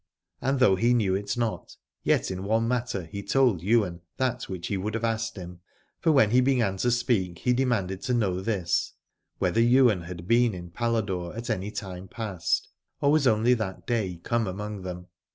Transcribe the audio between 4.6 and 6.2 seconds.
he would have asked him: for